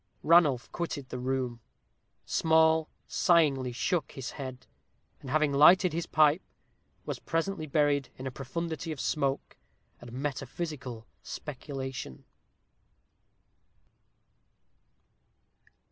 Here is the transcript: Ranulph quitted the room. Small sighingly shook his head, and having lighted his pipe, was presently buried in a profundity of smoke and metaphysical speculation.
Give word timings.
Ranulph 0.23 0.71
quitted 0.71 1.09
the 1.09 1.19
room. 1.19 1.59
Small 2.25 2.89
sighingly 3.07 3.71
shook 3.71 4.13
his 4.13 4.31
head, 4.31 4.65
and 5.19 5.29
having 5.29 5.53
lighted 5.53 5.93
his 5.93 6.07
pipe, 6.07 6.41
was 7.05 7.19
presently 7.19 7.67
buried 7.67 8.09
in 8.17 8.25
a 8.25 8.31
profundity 8.31 8.91
of 8.91 8.99
smoke 8.99 9.57
and 9.99 10.11
metaphysical 10.11 11.05
speculation. 11.21 12.25